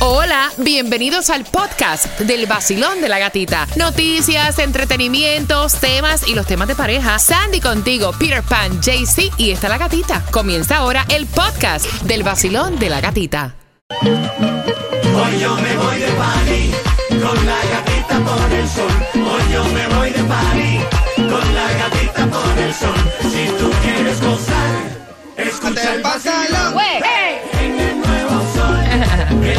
Hola, 0.00 0.52
bienvenidos 0.58 1.28
al 1.28 1.44
podcast 1.44 2.20
del 2.20 2.46
vacilón 2.46 3.00
de 3.00 3.08
la 3.08 3.18
gatita. 3.18 3.66
Noticias, 3.74 4.60
entretenimientos, 4.60 5.74
temas 5.80 6.28
y 6.28 6.36
los 6.36 6.46
temas 6.46 6.68
de 6.68 6.76
pareja. 6.76 7.18
Sandy 7.18 7.60
contigo, 7.60 8.12
Peter 8.16 8.44
Pan, 8.44 8.80
JC 8.80 9.32
y 9.38 9.50
está 9.50 9.68
la 9.68 9.76
gatita. 9.76 10.24
Comienza 10.30 10.76
ahora 10.76 11.04
el 11.08 11.26
podcast 11.26 11.84
del 12.02 12.22
vacilón 12.22 12.78
de 12.78 12.90
la 12.90 13.00
gatita. 13.00 13.56
Hoy 14.00 15.40
yo 15.40 15.56
me 15.56 15.76
voy 15.76 15.98
de 15.98 16.08
party 16.12 16.70
con 17.20 17.46
la 17.46 17.58
gatita 17.64 18.20
por 18.20 18.52
el 18.52 18.68
sol. 18.68 18.92
Hoy 19.14 19.52
yo 19.52 19.64
me 19.64 19.88
voy 19.96 20.10
de 20.10 20.22
party 20.22 20.78
con 21.16 21.54
la 21.56 21.72
gatita 21.72 22.26
por 22.28 22.58
el 22.58 22.72
sol. 22.72 22.94
Si 23.22 23.48
tú 23.58 23.68
quieres 23.82 24.20
gozar, 24.20 24.74
escucha 25.36 25.94
el 25.94 26.02
vacilón. 26.02 26.87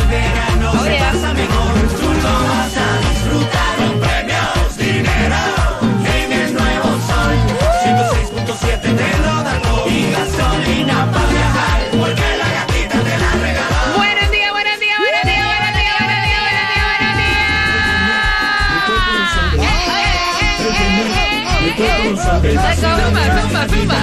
Verano 0.09 0.67
se 0.83 0.91
pasa 0.97 1.33
mejor. 1.33 1.73
Tú 1.99 2.07
lo 2.23 2.33
vas 2.49 2.75
a 2.77 2.87
disfrutar 3.07 3.73
con 3.77 3.93
premios, 3.99 4.77
dinero. 4.77 5.41
En 6.17 6.29
el 6.31 6.49
nuevo 6.53 6.89
sol, 7.09 7.35
106.7 7.83 8.81
te 8.81 9.09
lo 9.25 9.35
da 9.47 9.55
todo. 9.61 9.87
Y 9.87 10.11
gasolina 10.11 10.97
para 11.11 11.29
viajar, 11.37 11.79
porque 11.91 12.27
la 12.41 12.49
gatita 12.57 12.97
te 13.07 13.15
la 13.23 13.31
regaló. 13.45 13.81
Buenos 13.97 14.27
días, 14.31 14.51
buenos 14.51 14.77
días, 14.79 14.97
buenos 15.03 15.23
días, 15.29 15.45
buenos 15.53 15.73
días, 15.79 15.95
buenos 15.99 16.23
días, 16.27 16.41
buenos 16.45 16.65
días, 16.71 16.85
buenos 16.89 17.15
días. 17.21 17.59
Zumba, 22.79 23.23
zumba, 23.41 23.63
zumba. 23.67 23.99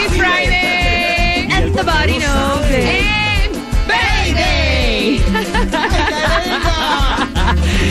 It's 0.00 0.16
Friday. 0.16 1.48
And 1.50 1.74
the 1.74 1.84
body 1.84 2.18
knows 2.18 2.70
it. 2.70 2.97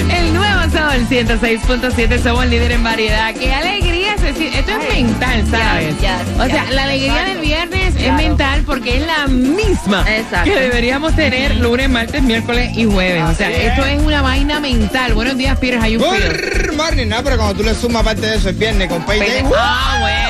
El 0.09 0.33
nuevo 0.33 0.61
sol 0.63 1.07
106.7 1.09 2.23
somos 2.23 2.45
líder 2.47 2.71
en 2.71 2.83
variedad. 2.83 3.33
Qué 3.33 3.53
alegría. 3.53 3.97
Esto 4.27 4.71
es 4.71 4.93
mental, 4.93 5.45
¿sabes? 5.49 5.95
O 6.37 6.45
sea, 6.45 6.65
la 6.71 6.83
alegría 6.83 7.23
del 7.25 7.39
viernes 7.39 7.95
es 7.97 8.13
mental 8.13 8.63
porque 8.65 8.97
es 8.97 9.05
la 9.05 9.27
misma 9.27 10.03
Exacto. 10.07 10.51
que 10.51 10.59
deberíamos 10.59 11.15
tener 11.15 11.55
lunes, 11.55 11.89
martes, 11.89 12.21
miércoles 12.21 12.71
y 12.75 12.85
jueves. 12.85 13.23
O 13.23 13.33
sea, 13.33 13.49
esto 13.49 13.85
es 13.85 14.01
una 14.01 14.21
vaina 14.21 14.59
mental. 14.59 15.13
Buenos 15.13 15.37
días, 15.37 15.57
you 15.61 15.99
feel? 15.99 16.67
Good 16.67 16.75
morning, 16.75 17.07
no, 17.07 17.23
pero 17.23 17.37
cuando 17.37 17.55
tú 17.55 17.63
le 17.63 17.73
sumas 17.73 18.03
parte 18.03 18.21
de 18.21 18.35
eso 18.35 18.49
el 18.49 18.55
viernes 18.55 18.89
con 18.89 19.01
Payday, 19.05 19.45
ah, 19.55 19.97
bueno, 20.01 20.26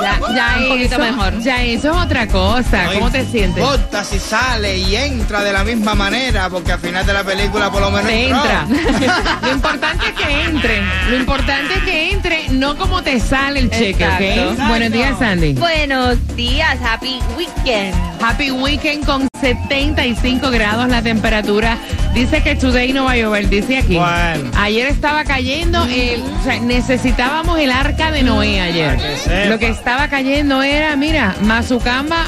ya, 0.00 0.18
ya 0.34 0.56
Un 0.62 0.68
poquito 0.68 0.94
eso, 0.94 0.98
mejor. 0.98 1.38
Ya 1.40 1.62
eso 1.62 1.90
es 1.90 1.96
otra 1.96 2.26
cosa. 2.26 2.84
no 2.84 2.92
¿Cómo 2.94 3.10
te 3.10 3.24
sientes? 3.24 3.62
importa 3.62 4.04
si 4.04 4.18
sale 4.18 4.78
y 4.78 4.96
entra 4.96 5.42
de 5.42 5.52
la 5.52 5.64
misma 5.64 5.94
manera, 5.94 6.48
porque 6.50 6.72
al 6.72 6.78
final 6.80 7.04
de 7.06 7.12
la 7.12 7.24
película 7.24 7.70
por 7.70 7.80
lo 7.80 7.90
menos 7.90 8.06
Te 8.06 8.28
entra. 8.28 8.66
Lo 9.42 9.52
importante 9.52 10.06
es 10.08 10.12
que 10.12 10.44
entre. 10.44 10.82
Lo 11.10 11.16
importante 11.16 11.74
es 11.74 11.82
que 11.82 12.10
entre, 12.12 12.48
no 12.50 12.76
como 12.76 13.02
te 13.02 13.18
sale 13.20 13.60
el 13.60 13.70
cheque, 13.70 14.04
Exacto. 14.04 14.62
¿ok? 14.62 14.68
Buenos 14.68 14.92
días, 14.92 15.18
Sandy. 15.18 15.52
Buenos 15.54 16.36
días, 16.36 16.76
happy 16.84 17.18
weekend. 17.36 17.94
Happy 18.20 18.50
weekend 18.50 19.04
con 19.04 19.28
75 19.40 20.50
grados 20.50 20.88
la 20.88 21.02
temperatura. 21.02 21.78
Dice 22.14 22.42
que 22.42 22.56
today 22.56 22.92
no 22.92 23.04
va 23.04 23.12
a 23.12 23.16
llover, 23.16 23.48
dice 23.48 23.78
aquí. 23.78 23.96
Bueno. 23.96 24.50
Ayer 24.56 24.88
estaba 24.88 25.24
cayendo, 25.24 25.84
el, 25.84 26.20
o 26.22 26.42
sea, 26.42 26.58
necesitábamos 26.60 27.58
el 27.60 27.70
arca 27.70 28.10
de 28.10 28.22
Noé 28.22 28.60
ayer. 28.60 28.96
que 28.96 29.16
sepa. 29.16 29.44
Lo 29.46 29.58
que 29.58 29.68
estaba 29.68 30.08
cayendo 30.08 30.62
era, 30.62 30.96
mira, 30.96 31.36
Mazucamba 31.42 32.24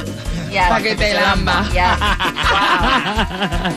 Ya. 0.52 0.68
Pa' 0.68 0.80
que 0.80 0.94
te 0.94 1.14
lamba. 1.14 1.64
Ya. 1.74 1.96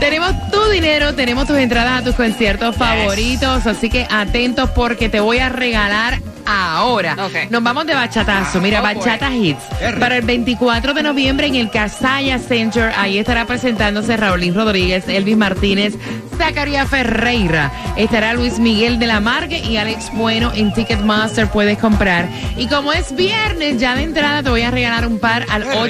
tenemos 0.00 0.32
tu 0.50 0.68
dinero, 0.70 1.14
tenemos 1.14 1.46
tus 1.46 1.56
entradas 1.58 2.00
a 2.00 2.04
tus 2.04 2.14
conciertos 2.14 2.76
favoritos, 2.76 3.66
así 3.66 3.88
que 3.88 4.06
atentos 4.10 4.70
porque 4.70 5.08
te 5.08 5.20
voy 5.20 5.38
a 5.38 5.48
regalar 5.48 6.18
ahora. 6.46 7.16
Nos 7.50 7.62
vamos 7.62 7.86
de 7.86 7.94
bachatazo, 7.94 8.60
mira, 8.60 8.80
Oh, 8.80 8.82
boy. 8.82 8.94
bachata 8.94 9.34
hits. 9.34 9.62
Para 9.98 10.16
el 10.16 10.24
24 10.24 10.94
de 10.94 11.02
noviembre 11.02 11.46
en 11.46 11.56
el 11.56 11.70
Casaya 11.70 12.38
Center, 12.38 12.92
ahí 12.96 13.18
estará 13.18 13.44
presentándose 13.46 14.16
Raulín 14.16 14.54
Rodríguez, 14.54 15.08
Elvis 15.08 15.36
Martínez, 15.36 15.94
Zacarías 16.36 16.88
Ferreira. 16.88 17.72
Estará 17.96 18.34
Luis 18.34 18.58
Miguel 18.58 18.98
de 18.98 19.06
la 19.06 19.20
Margue 19.20 19.58
y 19.58 19.76
Alex 19.76 20.10
Bueno 20.12 20.52
en 20.54 20.72
Ticketmaster 20.74 21.48
puedes 21.48 21.78
comprar. 21.78 22.28
Y 22.56 22.66
como 22.68 22.92
es 22.92 23.14
viernes, 23.14 23.78
ya 23.80 23.94
de 23.96 24.02
entrada 24.02 24.42
te 24.42 24.50
voy 24.50 24.62
a 24.62 24.70
regalar 24.70 25.06
un 25.06 25.18
par 25.18 25.46
al 25.50 25.62
Qué 25.62 25.68
rico. 25.70 25.80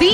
866 0.00 0.10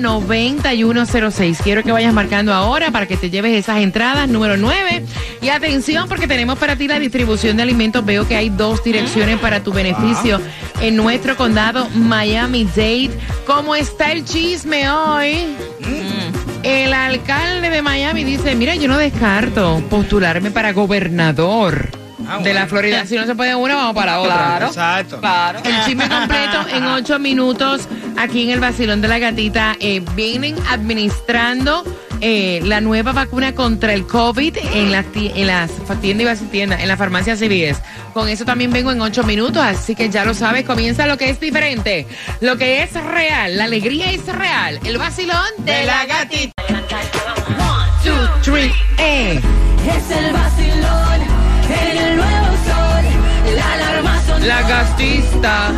550-9106. 0.00 1.58
Quiero 1.62 1.82
que 1.82 1.92
vayas 1.92 2.12
marcando 2.14 2.52
ahora 2.54 2.90
para 2.90 3.06
que 3.06 3.16
te 3.16 3.30
lleves 3.30 3.52
esas 3.56 3.78
entradas. 3.78 4.28
Número 4.28 4.56
9. 4.56 5.04
Y 5.42 5.48
atención 5.48 6.08
porque 6.08 6.26
tenemos 6.28 6.58
para 6.58 6.76
ti 6.76 6.86
la 6.86 6.98
distribución 6.98 7.56
de 7.56 7.62
alimentos. 7.64 8.04
Veo 8.04 8.26
que 8.28 8.36
hay 8.36 8.48
dos 8.50 8.84
direcciones 8.84 9.38
para 9.38 9.60
tu 9.62 9.72
beneficio 9.72 10.40
en 10.80 10.96
nuestro 10.96 11.36
condado 11.36 11.88
Miami-Dade. 11.94 13.10
¿Cómo 13.46 13.74
está 13.74 14.12
el 14.12 14.24
chisme 14.24 14.88
hoy? 14.88 15.46
El 16.62 16.92
alcalde 16.92 17.70
de 17.70 17.82
Miami 17.82 18.22
dice, 18.22 18.54
mira, 18.54 18.74
yo 18.76 18.86
no 18.86 18.98
descarto 18.98 19.82
postularme 19.90 20.50
para 20.50 20.72
gobernador 20.72 21.88
Ah, 22.28 22.38
de 22.38 22.54
la. 22.54 22.66
Florida. 22.66 23.06
Si 23.06 23.16
no 23.16 23.26
se 23.26 23.34
puede 23.34 23.54
una, 23.56 23.74
vamos 23.74 23.94
para 23.94 24.20
otra. 24.20 24.34
Claro. 24.36 24.66
Exacto. 24.66 25.18
Claro. 25.20 25.60
El 25.64 25.84
chisme 25.84 26.08
completo 26.08 26.66
en 26.72 26.84
ocho 26.84 27.18
minutos 27.18 27.88
aquí 28.16 28.44
en 28.44 28.50
el 28.50 28.60
Basilón 28.60 29.00
de 29.00 29.08
la 29.08 29.18
Gatita. 29.18 29.76
Eh, 29.80 30.02
vienen 30.14 30.56
administrando 30.68 31.84
eh, 32.20 32.60
la 32.64 32.80
nueva 32.80 33.12
vacuna 33.12 33.54
contra 33.54 33.92
el 33.94 34.06
COVID 34.06 34.56
en 34.74 34.92
las, 34.92 35.06
en 35.14 35.46
las 35.46 35.70
tiendas, 36.00 36.38
decir 36.38 36.50
tiendas, 36.50 36.80
en 36.80 36.88
las 36.88 36.98
farmacias 36.98 37.38
CVS. 37.38 37.80
Con 38.12 38.28
eso 38.28 38.44
también 38.44 38.72
vengo 38.72 38.92
en 38.92 39.00
ocho 39.00 39.22
minutos, 39.24 39.62
así 39.62 39.94
que 39.94 40.10
ya 40.10 40.24
lo 40.24 40.34
sabes, 40.34 40.64
comienza 40.64 41.06
lo 41.06 41.16
que 41.16 41.30
es 41.30 41.40
diferente, 41.40 42.06
lo 42.40 42.56
que 42.56 42.82
es 42.82 42.92
real, 42.92 43.56
la 43.56 43.64
alegría 43.64 44.10
es 44.10 44.26
real. 44.26 44.80
El 44.84 44.98
Basilón 44.98 45.46
de 45.58 45.86
la 45.86 46.06
Gatita. 46.06 46.52
Two, 48.02 48.12
three, 48.42 48.72
eh. 48.98 49.40
Es 49.86 50.16
el 50.16 50.32
vacilón 50.32 51.40
el 51.96 52.16
nuevo 52.16 52.49
La 54.46 54.62
gastista. 54.62 55.70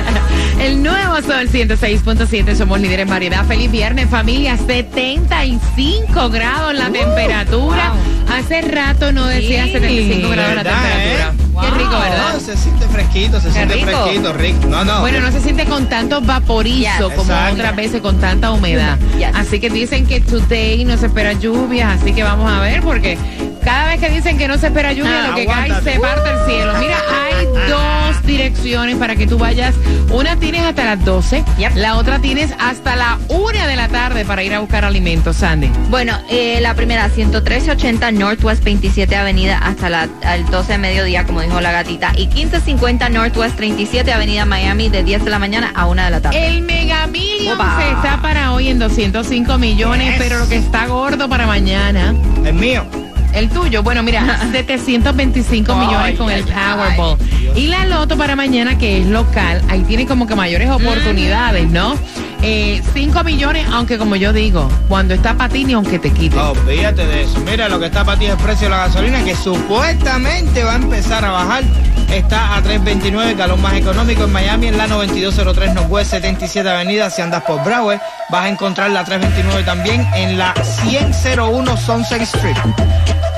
El 0.60 0.82
nuevo 0.82 1.16
sol 1.22 1.48
106.7. 1.48 2.54
Somos 2.56 2.78
líderes 2.80 3.04
en 3.04 3.08
variedad. 3.10 3.44
Feliz 3.46 3.70
viernes, 3.70 4.08
familia. 4.08 4.56
75 4.56 6.28
grados 6.30 6.74
la 6.74 6.90
temperatura. 6.90 7.92
Hace 8.32 8.62
rato 8.62 9.12
no 9.12 9.26
decía 9.26 9.64
Sí, 9.64 9.72
75 9.72 10.28
grados 10.28 10.54
la 10.56 10.62
¿verdad, 10.62 10.82
temperatura. 10.82 11.28
eh? 11.28 11.36
Qué 11.36 11.42
Wow. 11.52 11.74
rico, 11.78 11.90
No, 11.90 12.00
¿verdad? 12.00 12.38
se 12.38 12.56
siente 12.56 12.86
fresquito, 12.88 13.40
se 13.40 13.52
siente 13.52 13.74
rico. 13.74 13.90
fresquito, 13.90 14.32
rico. 14.32 14.66
No, 14.68 14.84
no. 14.84 15.00
Bueno, 15.00 15.20
no 15.20 15.30
se 15.32 15.40
siente 15.40 15.64
con 15.66 15.86
tanto 15.88 16.20
vaporizo 16.22 17.08
Yes. 17.08 17.16
como 17.16 17.30
Exacto. 17.32 17.54
otras 17.54 17.76
veces 17.76 18.00
con 18.00 18.18
tanta 18.20 18.50
humedad. 18.52 18.98
Yes. 19.18 19.30
Así 19.34 19.58
que 19.60 19.68
dicen 19.68 20.06
que 20.06 20.20
today 20.20 20.84
no 20.84 20.96
se 20.96 21.06
espera 21.06 21.32
lluvia, 21.34 21.92
así 21.92 22.12
que 22.14 22.22
vamos 22.22 22.50
a 22.50 22.60
ver 22.60 22.80
porque 22.82 23.18
cada 23.64 23.86
vez 23.88 24.00
que 24.00 24.10
dicen 24.10 24.38
que 24.38 24.48
no 24.48 24.58
se 24.58 24.66
espera 24.68 24.92
lluvia, 24.92 25.24
Ah, 25.24 25.28
lo 25.30 25.34
que 25.36 25.46
cae 25.46 25.68
se 25.82 25.98
parte 26.00 26.30
el 26.30 26.46
cielo. 26.46 26.72
Mira, 26.80 26.96
hay 27.10 27.46
dos 27.68 28.22
direcciones 28.26 28.96
para 28.96 29.16
que 29.16 29.26
tú 29.26 29.38
vayas. 29.38 29.74
Una 30.10 30.36
tienes 30.36 30.62
hasta 30.62 30.84
las 30.84 31.04
12, 31.04 31.44
Yep. 31.58 31.76
la 31.76 31.96
otra 31.96 32.18
tienes 32.18 32.52
hasta 32.58 32.96
la 32.96 33.18
1 33.28 33.66
de 33.66 33.76
la 33.76 33.88
tarde 33.88 34.24
para 34.24 34.42
ir 34.42 34.54
a 34.54 34.60
buscar 34.60 34.84
alimentos, 34.84 35.36
Sandy. 35.36 35.70
Bueno, 35.90 36.18
eh, 36.28 36.58
la 36.60 36.74
primera, 36.74 37.08
11380 37.08 38.10
Northwest 38.12 38.62
27 38.64 39.16
Avenida 39.16 39.58
hasta 39.58 39.88
la, 39.88 40.08
al 40.24 40.44
12 40.46 40.72
de 40.72 40.78
mediodía, 40.78 41.24
como 41.24 41.40
dijo 41.40 41.60
la 41.60 41.72
gatita. 41.72 42.12
Y 42.16 42.26
1550 42.28 43.08
Northwest 43.08 43.56
37 43.56 44.12
Avenida 44.12 44.44
Miami 44.44 44.88
de 44.88 45.02
10 45.02 45.24
de 45.24 45.30
la 45.30 45.38
mañana 45.38 45.72
a 45.74 45.86
1 45.86 46.04
de 46.04 46.10
la 46.10 46.20
tarde. 46.20 46.46
El 46.48 46.62
Mega 46.62 47.06
Millions 47.06 47.58
está 47.96 48.20
para 48.22 48.52
hoy 48.52 48.68
en 48.68 48.78
205 48.78 49.58
millones, 49.58 50.08
Yes. 50.10 50.16
pero 50.18 50.38
lo 50.38 50.48
que 50.48 50.56
está 50.56 50.86
gordo 50.86 51.28
para 51.28 51.46
mañana 51.46 52.14
El 52.44 52.54
mío. 52.54 52.84
El 53.32 53.48
tuyo, 53.48 53.82
bueno, 53.82 54.02
mira, 54.02 54.38
725 54.52 55.74
millones 55.74 56.18
con 56.18 56.30
el 56.30 56.44
Powerball. 56.44 57.16
Y 57.56 57.66
la 57.66 57.86
Loto 57.86 58.16
para 58.16 58.36
mañana, 58.36 58.78
que 58.78 58.98
es 58.98 59.06
local, 59.06 59.62
ahí 59.68 59.82
tiene 59.82 60.06
como 60.06 60.26
que 60.26 60.34
mayores 60.34 60.70
oportunidades, 60.70 61.70
¿no? 61.70 61.94
5 62.42 63.22
millones, 63.24 63.66
aunque 63.70 63.98
como 63.98 64.16
yo 64.16 64.32
digo, 64.32 64.68
cuando 64.88 65.14
está 65.14 65.34
para 65.34 65.52
ti 65.52 65.64
ni 65.64 65.74
aunque 65.74 65.98
te 66.00 66.10
quite. 66.10 66.36
Olvídate 66.36 67.06
de 67.06 67.22
eso. 67.22 67.38
Mira, 67.46 67.68
lo 67.68 67.78
que 67.78 67.86
está 67.86 68.04
para 68.04 68.18
ti 68.18 68.24
es 68.26 68.32
el 68.32 68.36
precio 68.38 68.64
de 68.64 68.70
la 68.70 68.86
gasolina, 68.88 69.24
que 69.24 69.36
supuestamente 69.36 70.64
va 70.64 70.72
a 70.72 70.76
empezar 70.76 71.24
a 71.24 71.30
bajar. 71.30 71.62
Está 72.10 72.56
a 72.56 72.62
3.29, 72.62 73.28
el 73.28 73.36
galón 73.36 73.62
más 73.62 73.74
económico 73.74 74.24
en 74.24 74.32
Miami, 74.32 74.66
en 74.66 74.76
la 74.76 74.86
9203 74.88 75.74
Northwest 75.74 76.10
77 76.10 76.68
Avenida. 76.68 77.08
Si 77.10 77.22
andas 77.22 77.42
por 77.44 77.62
Broward, 77.64 78.00
vas 78.28 78.44
a 78.44 78.48
encontrar 78.48 78.90
la 78.90 79.04
329 79.04 79.62
también 79.64 80.06
en 80.14 80.36
la 80.36 80.52
10001 80.90 81.76
Sunset 81.76 82.22
Street. 82.22 82.56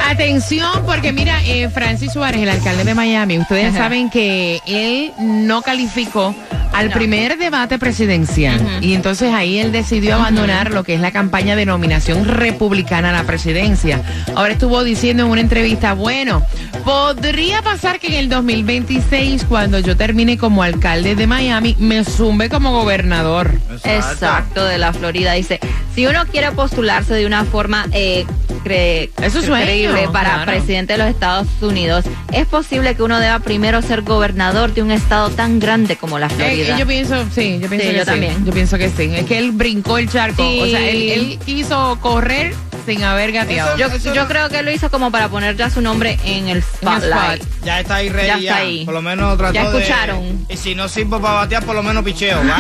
Atención, 0.09 0.83
porque 0.85 1.12
mira, 1.12 1.41
eh, 1.45 1.69
Francis 1.69 2.12
Suárez, 2.12 2.43
el 2.43 2.49
alcalde 2.49 2.85
de 2.85 2.95
Miami, 2.95 3.39
ustedes 3.39 3.71
Ajá. 3.71 3.85
saben 3.85 4.11
que 4.11 4.61
él 4.67 5.12
no 5.19 5.62
calificó 5.62 6.35
al 6.75 6.91
primer 6.91 7.38
debate 7.38 7.79
presidencial. 7.79 8.61
Y 8.81 8.94
entonces 8.94 9.32
ahí 9.32 9.59
él 9.59 9.73
decidió 9.73 10.17
abandonar 10.17 10.73
lo 10.73 10.85
que 10.85 10.94
es 10.94 11.00
la 11.00 11.12
campaña 11.12 11.56
de 11.56 11.67
nominación 11.67 12.26
republicana 12.26 13.11
a 13.11 13.12
la 13.12 13.25
presidencia. 13.25 14.03
Ahora 14.35 14.53
estuvo 14.53 14.82
diciendo 14.85 15.25
en 15.25 15.31
una 15.31 15.41
entrevista, 15.41 15.94
bueno, 15.94 16.43
podría 16.85 17.62
pasar 17.62 18.00
que 18.00 18.09
en 18.09 18.15
el 18.15 18.29
2026, 18.29 19.44
cuando 19.44 19.79
yo 19.79 19.97
termine 19.97 20.37
como 20.37 20.62
alcalde 20.62 21.15
de 21.15 21.26
Miami, 21.26 21.76
me 21.79 22.05
zumbe 22.05 22.49
como 22.49 22.73
gobernador. 22.73 23.53
Exacto, 23.85 24.65
de 24.65 24.79
la 24.79 24.93
Florida. 24.93 25.32
Dice, 25.32 25.61
si 25.94 26.06
uno 26.06 26.27
quiere 26.27 26.50
postularse 26.53 27.15
de 27.15 27.27
una 27.27 27.44
forma 27.44 27.87
eh, 27.93 28.27
cre- 28.65 29.11
Eso 29.23 29.39
es 29.41 29.45
sueño, 29.47 29.65
creíble 29.65 30.09
para 30.13 30.35
claro. 30.35 30.53
presidente 30.53 30.95
de 30.95 30.99
los 30.99 31.09
Estados 31.09 31.47
Unidos, 31.61 32.05
es 32.33 32.47
posible 32.47 32.95
que 32.95 33.03
uno 33.03 33.21
deba 33.21 33.39
primero 33.41 33.83
ser 33.83 34.03
gobernador 34.03 34.73
de 34.75 34.83
un 34.83 34.91
estado 34.91 35.31
tan 35.31 35.61
grande 35.61 35.97
como 35.97 36.19
la 36.19 36.27
Eh, 36.27 36.31
Florida. 36.31 36.79
yo 36.79 36.87
pienso, 36.87 37.25
sí, 37.35 37.59
yo 37.61 37.69
pienso 37.69 37.87
Sí, 37.87 37.93
que 37.93 37.99
yo 37.99 38.05
sí. 38.05 38.11
también. 38.11 38.45
Yo 38.45 38.53
pienso 38.53 38.79
que 38.79 38.89
sí. 38.91 39.11
Es 39.15 39.25
que 39.27 39.39
él 39.39 39.53
brincó 39.53 39.99
el 39.99 40.09
charco. 40.11 40.43
Sí. 40.43 40.61
O 40.63 40.67
sea, 40.67 40.81
él, 40.89 41.11
él 41.11 41.39
quiso 41.45 41.99
correr 42.01 42.55
sin 42.87 43.03
haber 43.03 43.33
gateado. 43.33 43.77
Yo, 43.79 43.87
Eso 43.87 44.13
yo 44.15 44.23
no- 44.23 44.29
creo 44.29 44.49
que 44.51 44.63
lo 44.63 44.71
hizo 44.71 44.91
como 44.91 45.11
para 45.11 45.29
poner 45.29 45.57
ya 45.57 45.71
su 45.71 45.81
nombre 45.81 46.19
en 46.25 46.49
el 46.49 46.63
spotlight. 46.63 47.43
Ya 47.65 47.81
está 47.81 47.97
ahí 47.97 48.09
ready. 48.09 48.27
Ya 48.27 48.39
Ya, 48.39 48.51
está 48.51 48.57
ahí. 48.59 48.85
Por 48.85 48.95
lo 48.95 49.03
menos 49.03 49.37
trató 49.39 49.55
Ya 49.55 49.71
de- 49.71 49.79
escucharon. 49.79 50.47
Y 50.49 50.57
si 50.57 50.75
no 50.75 50.89
sirvo 50.89 51.21
para 51.21 51.35
batear, 51.35 51.65
por 51.65 51.75
lo 51.75 51.83
menos 51.83 52.05
picheo. 52.05 52.39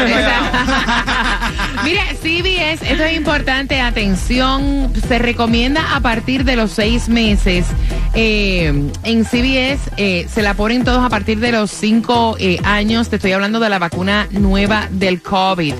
Mire, 1.84 2.00
CBS, 2.22 2.90
esto 2.90 3.04
es 3.04 3.16
importante, 3.16 3.80
atención, 3.80 4.92
se 5.06 5.18
recomienda 5.18 5.94
a 5.94 6.00
partir 6.00 6.44
de 6.44 6.56
los 6.56 6.70
seis 6.72 7.08
meses. 7.08 7.66
Eh, 8.14 8.72
en 9.02 9.24
CBS 9.24 9.90
eh, 9.96 10.26
se 10.32 10.42
la 10.42 10.54
ponen 10.54 10.84
todos 10.84 11.04
a 11.04 11.08
partir 11.08 11.40
de 11.40 11.52
los 11.52 11.70
cinco 11.70 12.36
eh, 12.38 12.58
años. 12.64 13.08
Te 13.10 13.16
estoy 13.16 13.32
hablando 13.32 13.60
de 13.60 13.68
la 13.68 13.78
vacuna 13.78 14.28
nueva 14.30 14.88
del 14.90 15.20
COVID. 15.20 15.74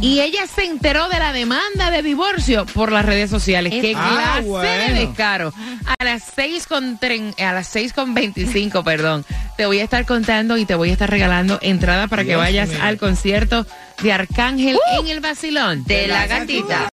Y 0.00 0.20
ella 0.20 0.46
se 0.46 0.64
enteró 0.64 1.08
de 1.08 1.18
la 1.18 1.32
demanda 1.32 1.90
de 1.90 2.02
divorcio 2.02 2.66
por 2.66 2.92
las 2.92 3.04
redes 3.04 3.28
sociales. 3.30 3.72
Qué 3.72 3.94
Ah, 3.96 4.40
clase 4.42 4.68
de 4.92 5.06
descaro. 5.06 5.52
A 5.98 6.04
las 6.04 6.22
seis 6.34 6.66
con 6.68 6.98
tren- 7.00 7.34
a 7.42 7.52
las 7.52 7.74
con 7.92 8.14
25, 8.14 8.84
perdón. 8.84 9.24
Te 9.56 9.66
voy 9.66 9.80
a 9.80 9.84
estar 9.84 10.06
contando 10.06 10.56
y 10.56 10.64
te 10.64 10.76
voy 10.76 10.90
a 10.90 10.92
estar 10.92 11.10
regalando 11.10 11.58
entrada 11.62 12.06
para 12.06 12.24
que 12.24 12.36
vayas 12.36 12.68
mío. 12.68 12.78
al 12.80 12.96
concierto 12.96 13.66
de 14.02 14.12
Arcángel 14.12 14.78
en 15.00 15.08
el 15.08 15.20
Basilón. 15.20 15.82
De 15.84 16.06
la 16.06 16.26
gatita. 16.26 16.88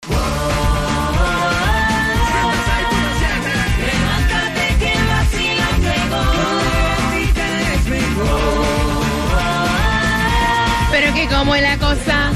Como 11.30 11.56
es 11.56 11.62
la 11.62 11.78
cosa. 11.78 12.31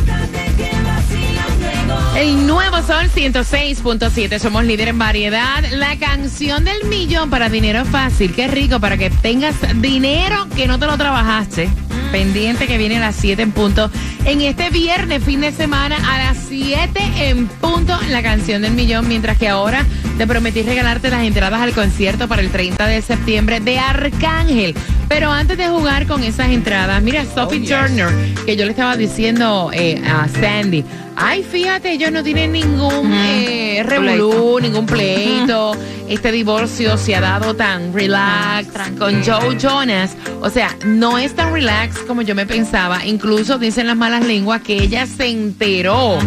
El 2.16 2.46
nuevo 2.46 2.78
Sol 2.84 3.10
106.7, 3.14 4.40
somos 4.40 4.64
líder 4.66 4.90
en 4.90 5.00
variedad. 5.00 5.64
La 5.72 5.98
canción 5.98 6.64
del 6.64 6.84
millón 6.86 7.30
para 7.30 7.50
dinero 7.50 7.86
fácil. 7.86 8.34
Qué 8.34 8.48
rico 8.48 8.80
para 8.80 8.98
que 8.98 9.10
tengas 9.10 9.56
dinero 9.82 10.48
que 10.56 10.68
no 10.68 10.78
te 10.80 10.86
lo 10.86 10.98
trabajaste. 10.98 11.70
Pendiente 12.12 12.68
que 12.68 12.78
viene 12.78 12.98
a 12.98 13.02
las 13.02 13.16
7 13.16 13.42
en 13.42 13.52
punto. 13.52 13.90
En 14.26 14.42
este 14.42 14.70
viernes, 14.70 15.24
fin 15.24 15.42
de 15.42 15.52
semana, 15.52 15.98
a 16.08 16.20
las 16.20 16.38
7 16.48 16.90
en 17.30 17.48
punto, 17.48 17.98
la 18.10 18.22
canción 18.22 18.62
del 18.62 18.74
millón. 18.74 19.08
Mientras 19.08 19.38
que 19.38 19.50
ahora 19.50 19.84
te 20.18 20.28
prometí 20.28 20.62
regalarte 20.62 21.10
las 21.10 21.24
entradas 21.24 21.62
al 21.62 21.74
concierto 21.74 22.28
para 22.28 22.44
el 22.44 22.52
30 22.52 22.86
de 22.86 23.02
septiembre 23.02 23.60
de 23.60 23.80
Arcángel. 23.80 24.76
Pero 25.14 25.32
antes 25.32 25.60
de 25.60 25.68
jugar 25.68 26.08
con 26.08 26.24
esas 26.24 26.50
entradas, 26.50 27.00
mira, 27.04 27.24
Sophie 27.24 27.60
yes. 27.60 27.70
Turner, 27.70 28.08
que 28.48 28.56
yo 28.56 28.66
le 28.66 28.72
estaba 28.72 28.98
diciendo 28.98 29.70
eh, 29.72 30.02
a 30.04 30.28
Sandy. 30.28 30.84
Ay, 31.16 31.44
fíjate, 31.44 31.92
ellos 31.94 32.12
no 32.12 32.24
tienen 32.24 32.52
ningún 32.52 33.12
eh, 33.14 33.84
revolú, 33.86 34.60
ningún 34.62 34.86
pleito. 34.86 35.76
Este 36.10 36.32
divorcio 36.32 36.98
se 36.98 37.16
ha 37.16 37.22
dado 37.22 37.56
tan 37.56 37.94
relax 37.94 38.68
con 39.00 39.24
Joe 39.24 39.58
Jonas. 39.58 40.16
O 40.42 40.50
sea, 40.50 40.76
no 40.86 41.18
es 41.18 41.34
tan 41.36 41.54
relax 41.54 41.98
como 42.00 42.22
yo 42.22 42.36
me 42.36 42.46
pensaba. 42.46 43.06
Incluso 43.06 43.58
dicen 43.58 43.88
las 43.88 43.96
malas 43.96 44.26
lenguas 44.26 44.62
que 44.62 44.76
ella 44.76 45.06
se 45.06 45.28
enteró 45.30 46.18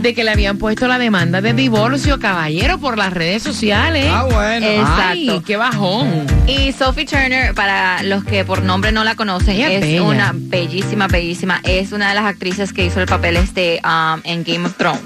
de 0.00 0.14
que 0.14 0.22
le 0.24 0.30
habían 0.32 0.58
puesto 0.58 0.86
la 0.86 0.98
demanda 0.98 1.40
de 1.40 1.54
divorcio, 1.54 2.20
caballero, 2.20 2.78
por 2.78 2.98
las 2.98 3.12
redes 3.12 3.42
sociales. 3.42 4.06
Ah, 4.10 4.24
bueno. 4.30 4.66
Ay, 4.66 4.76
exacto. 5.28 5.42
qué 5.46 5.56
bajón. 5.56 6.26
Y 6.46 6.72
Sophie 6.72 7.06
Turner, 7.06 7.54
para 7.54 8.02
los 8.02 8.24
que 8.24 8.44
por 8.44 8.62
nombre 8.62 8.92
no 8.92 9.02
la 9.02 9.14
conocen, 9.14 9.56
Ella 9.56 9.70
es 9.72 9.74
es 9.76 9.80
bella. 9.92 10.02
una 10.02 10.32
bellísima, 10.34 11.06
bellísima. 11.08 11.60
Es 11.64 11.92
una 11.92 12.10
de 12.10 12.14
las 12.16 12.24
actrices 12.24 12.72
que 12.72 12.84
hizo 12.84 13.00
el 13.00 13.06
papel 13.06 13.36
este 13.38 13.80
um, 13.84 14.20
en 14.32 14.44
Game 14.44 14.66
of 14.66 14.76
Thrones. 14.76 15.02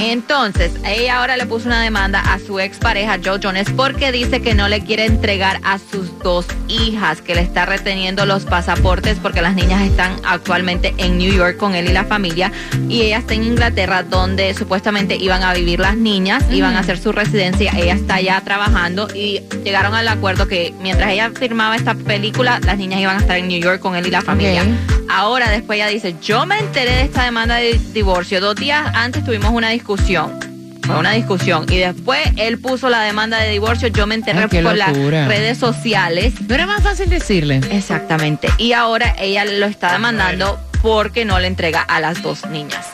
Entonces, 0.00 0.72
ella 0.86 1.18
ahora 1.18 1.36
le 1.36 1.44
puso 1.44 1.66
una 1.66 1.82
demanda 1.82 2.20
a 2.20 2.38
su 2.38 2.60
expareja 2.60 3.18
Joe 3.22 3.40
Jonas 3.40 3.66
porque 3.76 4.12
dice 4.12 4.40
que 4.40 4.54
no 4.54 4.68
le 4.68 4.84
quiere 4.84 5.06
entregar 5.06 5.58
a 5.64 5.78
sus 5.78 6.16
dos 6.20 6.46
hijas, 6.68 7.20
que 7.20 7.34
le 7.34 7.40
está 7.40 7.66
reteniendo 7.66 8.24
los 8.24 8.44
pasaportes 8.44 9.18
porque 9.20 9.42
las 9.42 9.54
niñas 9.54 9.82
están 9.82 10.12
actualmente 10.24 10.94
en 10.98 11.18
New 11.18 11.34
York 11.34 11.56
con 11.56 11.74
él 11.74 11.90
y 11.90 11.92
la 11.92 12.04
familia 12.04 12.52
y 12.88 13.02
ella 13.02 13.18
está 13.18 13.34
en 13.34 13.44
Inglaterra 13.44 14.04
donde 14.04 14.54
supuestamente 14.54 15.16
iban 15.16 15.42
a 15.42 15.52
vivir 15.52 15.80
las 15.80 15.96
niñas, 15.96 16.44
iban 16.50 16.76
a 16.76 16.80
hacer 16.80 16.98
su 16.98 17.10
residencia, 17.10 17.72
ella 17.76 17.94
está 17.94 18.20
ya 18.20 18.40
trabajando 18.42 19.08
y 19.12 19.40
llegaron 19.64 19.94
al 19.94 20.06
acuerdo 20.06 20.46
que 20.46 20.72
mientras 20.80 21.10
ella 21.10 21.32
firmaba 21.34 21.74
esta 21.74 21.94
película, 21.94 22.60
las 22.64 22.78
niñas 22.78 23.00
iban 23.00 23.16
a 23.16 23.20
estar 23.20 23.36
en 23.36 23.48
New 23.48 23.60
York 23.60 23.80
con 23.80 23.96
él 23.96 24.06
y 24.06 24.10
la 24.10 24.22
familia. 24.22 24.64
Ahora 25.08 25.50
después 25.50 25.76
ella 25.76 25.88
dice, 25.88 26.14
yo 26.22 26.46
me 26.46 26.58
enteré 26.58 26.92
de 26.96 27.02
esta 27.02 27.24
demanda 27.24 27.56
de 27.56 27.78
divorcio. 27.92 28.40
Dos 28.40 28.56
días 28.56 28.90
antes 28.94 29.24
tuvimos 29.24 29.50
una 29.52 29.70
discusión. 29.70 30.38
Fue 30.82 30.96
una 30.98 31.12
discusión. 31.12 31.66
Y 31.68 31.76
después 31.76 32.20
él 32.36 32.58
puso 32.58 32.88
la 32.88 33.02
demanda 33.02 33.38
de 33.38 33.50
divorcio. 33.50 33.88
Yo 33.88 34.06
me 34.06 34.14
enteré 34.14 34.38
Ay, 34.50 34.62
por 34.62 34.76
las 34.76 34.96
redes 34.96 35.58
sociales. 35.58 36.34
¿No 36.48 36.54
era 36.54 36.66
más 36.66 36.82
fácil 36.82 37.10
decirle? 37.10 37.60
Exactamente. 37.70 38.48
Y 38.56 38.72
ahora 38.72 39.14
ella 39.18 39.44
lo 39.44 39.66
está 39.66 39.92
demandando 39.92 40.58
porque 40.80 41.24
no 41.24 41.38
le 41.40 41.46
entrega 41.46 41.82
a 41.82 42.00
las 42.00 42.22
dos 42.22 42.46
niñas. 42.46 42.86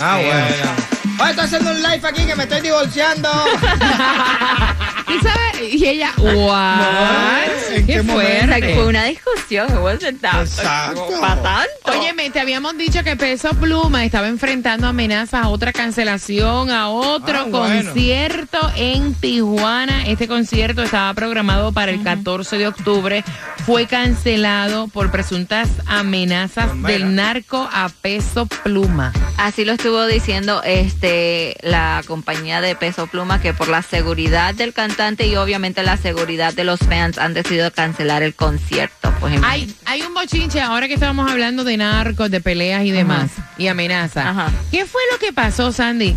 Ah, 0.00 0.20
bueno. 0.22 0.92
Oye, 1.20 1.30
estoy 1.30 1.44
haciendo 1.44 1.70
un 1.70 1.82
live 1.82 2.00
aquí 2.02 2.24
que 2.24 2.34
me 2.36 2.44
estoy 2.44 2.60
divorciando. 2.60 3.28
Y 5.08 5.18
sabes, 5.22 5.74
y 5.74 5.86
ella, 5.86 6.12
what? 6.18 7.42
¿en 7.72 7.86
qué 7.86 7.92
qué 7.94 8.02
fuerte. 8.02 8.74
fue 8.74 8.86
una 8.86 9.04
discusión, 9.04 9.68
Exacto. 10.00 11.08
para 11.20 11.42
tanto. 11.42 11.68
Óyeme, 11.98 12.30
te 12.30 12.40
habíamos 12.40 12.76
dicho 12.76 13.02
que 13.02 13.16
Peso 13.16 13.50
Pluma 13.50 14.04
estaba 14.04 14.28
enfrentando 14.28 14.86
amenazas 14.86 15.44
a 15.44 15.48
otra 15.48 15.72
cancelación, 15.72 16.70
a 16.70 16.88
otro 16.88 17.38
Ah, 17.40 17.44
bueno. 17.48 17.84
concierto 17.84 18.58
en 18.76 19.14
Tijuana. 19.14 20.06
Este 20.06 20.28
concierto 20.28 20.82
estaba 20.82 21.12
programado 21.14 21.72
para 21.72 21.90
el 21.92 22.02
14 22.02 22.58
de 22.58 22.66
octubre. 22.68 23.24
Fue 23.66 23.86
cancelado 23.86 24.88
por 24.88 25.10
presuntas 25.10 25.68
amenazas 25.86 26.70
del 26.82 27.14
narco 27.14 27.68
a 27.72 27.88
Peso 27.88 28.46
Pluma. 28.46 29.12
Así 29.36 29.64
lo 29.64 29.72
estuvo 29.72 30.04
diciendo 30.06 30.62
este 30.64 31.56
la 31.62 32.02
compañía 32.06 32.60
de 32.60 32.74
Peso 32.76 33.06
Pluma 33.06 33.40
que 33.40 33.52
por 33.54 33.68
la 33.68 33.82
seguridad 33.82 34.54
del 34.54 34.72
cantante 34.72 34.91
y 35.26 35.36
obviamente 35.36 35.82
la 35.82 35.96
seguridad 35.96 36.52
de 36.52 36.64
los 36.64 36.78
fans 36.80 37.16
han 37.18 37.32
decidido 37.34 37.70
cancelar 37.72 38.22
el 38.22 38.34
concierto. 38.34 39.12
Pues 39.20 39.34
Hay, 39.42 39.74
hay 39.86 40.02
un 40.02 40.12
bochinche 40.12 40.60
ahora 40.60 40.86
que 40.86 40.94
estábamos 40.94 41.30
hablando 41.30 41.64
de 41.64 41.76
narcos, 41.78 42.30
de 42.30 42.40
peleas 42.40 42.84
y 42.84 42.90
demás, 42.90 43.30
y 43.56 43.68
amenazas. 43.68 44.26
Ajá. 44.26 44.50
¿Qué 44.70 44.84
fue 44.84 45.00
lo 45.10 45.18
que 45.18 45.32
pasó, 45.32 45.72
Sandy, 45.72 46.14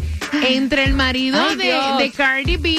entre 0.48 0.84
el 0.84 0.94
marido 0.94 1.42
Ay, 1.50 1.56
de, 1.56 2.12
Cardi 2.12 2.58
B 2.58 2.76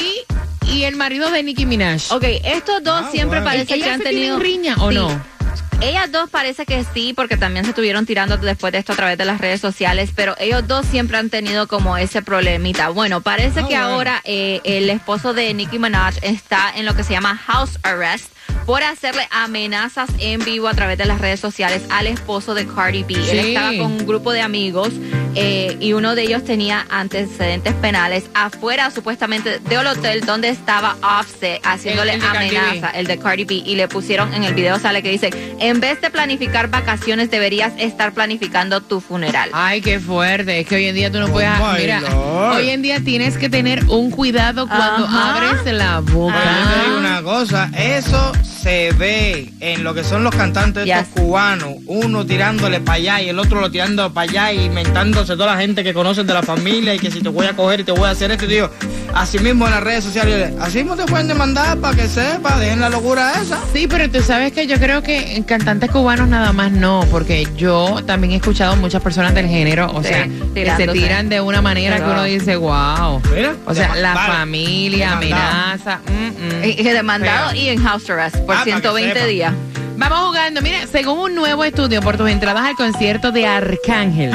y 0.70 0.82
el 0.82 0.96
marido 0.96 1.30
de 1.30 1.42
Nicki 1.42 1.64
Minaj? 1.64 2.12
Ok, 2.12 2.24
estos 2.44 2.82
dos 2.84 3.04
Ah, 3.06 3.10
siempre 3.10 3.40
bueno. 3.40 3.44
parece 3.46 3.66
que 3.66 3.74
¿Ellas 3.76 3.88
han 3.94 3.98
se 3.98 4.04
tenido 4.04 4.38
riña 4.38 4.76
o 4.78 4.90
Sí. 4.90 4.96
no? 4.96 5.35
Ellas 5.82 6.10
dos 6.10 6.30
parece 6.30 6.64
que 6.66 6.84
sí, 6.94 7.12
porque 7.14 7.36
también 7.36 7.64
se 7.64 7.70
estuvieron 7.70 8.06
tirando 8.06 8.36
después 8.38 8.72
de 8.72 8.78
esto 8.78 8.92
a 8.92 8.96
través 8.96 9.18
de 9.18 9.24
las 9.24 9.40
redes 9.40 9.60
sociales, 9.60 10.10
pero 10.16 10.34
ellos 10.38 10.66
dos 10.66 10.86
siempre 10.86 11.16
han 11.18 11.28
tenido 11.30 11.68
como 11.68 11.96
ese 11.96 12.22
problemita. 12.22 12.88
Bueno, 12.88 13.20
parece 13.20 13.60
Ah, 13.60 13.68
que 13.68 13.74
bueno. 13.74 13.84
ahora 13.84 14.20
eh, 14.24 14.60
el 14.64 14.88
esposo 14.90 15.32
de 15.34 15.52
Nicki 15.54 15.78
Minaj 15.78 16.16
está 16.22 16.72
en 16.74 16.86
lo 16.86 16.94
que 16.96 17.04
se 17.04 17.12
llama 17.12 17.36
house 17.36 17.78
arrest 17.82 18.32
por 18.66 18.82
hacerle 18.82 19.28
amenazas 19.30 20.10
en 20.18 20.44
vivo 20.44 20.66
a 20.68 20.74
través 20.74 20.98
de 20.98 21.04
las 21.06 21.20
redes 21.20 21.38
sociales 21.40 21.82
al 21.88 22.06
esposo 22.08 22.52
de 22.54 22.66
Cardi 22.66 23.04
B. 23.04 23.14
Sí. 23.14 23.30
Él 23.30 23.38
estaba 23.48 23.68
con 23.76 23.92
un 23.92 24.06
grupo 24.06 24.32
de 24.32 24.40
amigos 24.42 24.90
eh, 25.36 25.76
y 25.80 25.92
uno 25.92 26.14
de 26.16 26.22
ellos 26.22 26.44
tenía 26.44 26.84
antecedentes 26.90 27.74
penales 27.74 28.24
afuera 28.34 28.90
supuestamente 28.90 29.60
del 29.60 29.86
hotel 29.86 30.22
donde 30.26 30.48
estaba 30.48 30.96
Offset 31.20 31.60
haciéndole 31.64 32.14
El- 32.14 32.16
el 32.16 32.22
de 32.22 32.26
Cardi 32.32 32.48
B. 32.50 32.58
amenaza 32.58 32.90
el 32.90 33.06
de 33.06 33.18
Cardi 33.18 33.44
B 33.44 33.54
y 33.54 33.76
le 33.76 33.86
pusieron 33.86 34.34
en 34.34 34.42
el 34.44 34.54
video 34.54 34.78
sale 34.80 35.02
que 35.02 35.10
dice 35.10 35.30
en 35.60 35.78
vez 35.80 36.00
de 36.00 36.10
planificar 36.10 36.68
vacaciones 36.68 37.30
deberías 37.30 37.72
estar 37.78 38.12
planificando 38.12 38.80
tu 38.80 39.00
funeral 39.00 39.50
Ay, 39.52 39.80
qué 39.80 40.00
fuerte. 40.00 40.58
Es 40.60 40.66
que 40.66 40.74
hoy 40.76 40.86
en 40.86 40.94
día 40.94 41.12
tú 41.12 41.20
no 41.20 41.28
puedes. 41.28 41.50
Oh, 41.60 41.72
my 41.72 41.78
mira, 41.80 42.00
Lord. 42.00 42.56
hoy 42.56 42.70
en 42.70 42.82
día 42.82 43.00
tienes 43.04 43.36
que 43.38 43.48
tener 43.48 43.84
un 43.88 44.10
cuidado 44.10 44.66
cuando 44.66 45.04
Ajá. 45.06 45.36
abres 45.36 45.72
la 45.72 46.00
boca. 46.00 46.34
Pero 46.34 46.50
yo 46.60 46.70
te 46.82 46.84
digo 46.88 46.98
una 46.98 47.22
cosa, 47.22 47.70
eso 47.76 48.32
se 48.66 48.90
ve 48.94 49.52
en 49.60 49.84
lo 49.84 49.94
que 49.94 50.02
son 50.02 50.24
los 50.24 50.34
cantantes 50.34 50.88
estos 50.88 51.06
cubanos, 51.22 51.74
uno 51.86 52.26
tirándole 52.26 52.80
para 52.80 52.96
allá 52.96 53.22
y 53.22 53.28
el 53.28 53.38
otro 53.38 53.60
lo 53.60 53.70
tirando 53.70 54.12
para 54.12 54.28
allá 54.28 54.52
y 54.52 54.64
inventándose 54.64 55.34
toda 55.36 55.54
la 55.54 55.60
gente 55.60 55.84
que 55.84 55.94
conocen 55.94 56.26
de 56.26 56.34
la 56.34 56.42
familia 56.42 56.92
y 56.92 56.98
que 56.98 57.08
si 57.12 57.20
te 57.20 57.28
voy 57.28 57.46
a 57.46 57.52
coger 57.54 57.78
y 57.80 57.84
te 57.84 57.92
voy 57.92 58.08
a 58.08 58.10
hacer 58.10 58.32
esto, 58.32 58.44
y 58.44 58.48
digo, 58.48 58.68
así 59.14 59.38
mismo 59.38 59.66
en 59.66 59.70
las 59.70 59.84
redes 59.84 60.02
sociales, 60.02 60.52
así 60.60 60.78
mismo 60.78 60.96
te 60.96 61.04
pueden 61.04 61.28
demandar 61.28 61.78
para 61.78 61.94
que 61.96 62.08
sepa, 62.08 62.58
dejen 62.58 62.80
la 62.80 62.88
locura 62.88 63.34
esa. 63.40 63.60
Sí, 63.72 63.86
pero 63.86 64.10
tú 64.10 64.20
sabes 64.20 64.50
que 64.52 64.66
yo 64.66 64.80
creo 64.80 65.00
que 65.00 65.36
en 65.36 65.44
cantantes 65.44 65.88
cubanos 65.92 66.26
nada 66.26 66.52
más 66.52 66.72
no, 66.72 67.06
porque 67.12 67.46
yo 67.56 68.00
también 68.04 68.32
he 68.32 68.36
escuchado 68.36 68.74
muchas 68.74 69.00
personas 69.00 69.32
del 69.32 69.46
género, 69.46 69.92
o 69.94 70.02
Sí, 70.02 70.08
sea, 70.08 70.28
que 70.54 70.72
se 70.76 70.88
tiran 70.88 71.28
de 71.28 71.40
una 71.40 71.62
manera 71.62 71.98
que 71.98 72.02
uno 72.10 72.24
dice, 72.24 72.56
wow. 72.56 73.22
Mira, 73.32 73.54
O 73.64 73.72
sea, 73.72 73.94
la 73.94 74.12
vale, 74.14 74.32
familia, 74.32 75.16
demandado. 75.20 75.52
amenaza. 75.52 76.00
mm, 76.08 76.56
mm. 76.60 76.64
y, 76.64 76.80
y 76.80 76.82
demandado 76.82 77.50
Feo. 77.50 77.60
y 77.60 77.68
en 77.68 77.82
house 77.84 78.10
arrest 78.10 78.36
por 78.38 78.55
Ah, 78.56 78.64
para 78.64 78.64
que 78.64 78.70
120 78.72 79.14
sepa. 79.14 79.26
días 79.26 79.54
Vamos 79.98 80.18
jugando. 80.26 80.60
Mira, 80.60 80.86
según 80.86 81.18
un 81.20 81.34
nuevo 81.34 81.64
estudio 81.64 82.02
por 82.02 82.18
tus 82.18 82.28
entradas 82.28 82.66
al 82.66 82.74
concierto 82.76 83.32
de 83.32 83.46
Arcángel, 83.46 84.30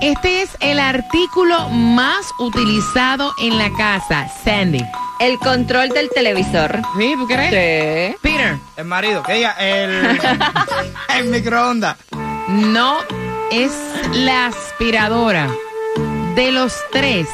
este 0.00 0.42
es 0.42 0.50
el 0.60 0.78
artículo 0.78 1.68
más 1.70 2.24
utilizado 2.38 3.32
en 3.42 3.58
la 3.58 3.70
casa. 3.76 4.28
Sandy. 4.44 4.84
el 5.18 5.36
control 5.40 5.88
del 5.88 6.08
televisor 6.10 6.80
¿Sí? 6.96 7.14
¿Tú 7.18 7.26
crees? 7.26 7.50
sí. 7.50 8.16
Peter, 8.22 8.56
El 8.76 8.84
marido, 8.84 9.24
que 9.24 9.32
diga, 9.34 9.50
el, 9.58 10.20
el 11.16 11.24
microondas. 11.26 11.96
no 12.48 12.98
es 13.50 13.72
la 14.12 14.46
aspiradora 14.46 15.48
de 16.36 16.52
los 16.52 16.72
tres. 16.92 17.26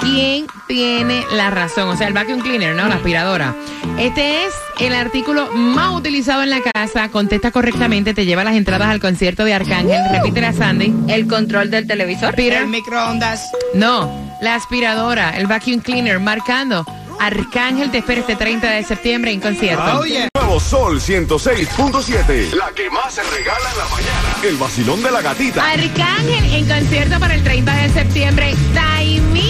¿Quién 0.00 0.46
tiene 0.66 1.24
la 1.32 1.50
razón? 1.50 1.88
O 1.88 1.96
sea, 1.96 2.08
el 2.08 2.14
vacuum 2.14 2.40
cleaner, 2.40 2.74
¿no? 2.74 2.88
La 2.88 2.96
aspiradora. 2.96 3.54
Este 3.98 4.44
es 4.44 4.54
el 4.80 4.94
artículo 4.94 5.52
más 5.52 5.94
utilizado 5.94 6.42
en 6.42 6.50
la 6.50 6.60
casa. 6.62 7.10
Contesta 7.10 7.50
correctamente, 7.50 8.14
te 8.14 8.24
lleva 8.24 8.44
las 8.44 8.54
entradas 8.54 8.88
al 8.88 9.00
concierto 9.00 9.44
de 9.44 9.54
Arcángel. 9.54 10.00
Repítele 10.10 10.46
a 10.46 10.52
Sandy. 10.52 10.94
el 11.08 11.26
control 11.26 11.70
del 11.70 11.86
televisor 11.86 12.34
Peter. 12.34 12.62
El 12.62 12.68
microondas. 12.68 13.50
No, 13.74 14.10
la 14.40 14.54
aspiradora, 14.54 15.36
el 15.36 15.46
vacuum 15.46 15.80
cleaner, 15.80 16.18
marcando. 16.18 16.86
Arcángel 17.20 17.90
te 17.90 17.98
espera 17.98 18.20
este 18.20 18.34
30 18.34 18.70
de 18.70 18.82
septiembre 18.82 19.30
en 19.30 19.40
concierto. 19.40 20.00
Oh, 20.00 20.04
yeah. 20.04 20.26
Nuevo 20.34 20.58
Sol 20.58 20.98
106.7. 20.98 22.54
La 22.54 22.70
que 22.74 22.88
más 22.88 23.14
se 23.14 23.22
regala 23.22 23.70
en 23.70 23.78
la 23.78 23.84
mañana. 23.84 24.36
El 24.42 24.56
vacilón 24.56 25.02
de 25.02 25.10
la 25.10 25.20
gatita. 25.20 25.70
Arcángel 25.70 26.54
en 26.54 26.66
concierto 26.66 27.20
para 27.20 27.34
el 27.34 27.44
30 27.44 27.74
de 27.74 27.88
septiembre. 27.90 28.54
Taimi 28.72 29.49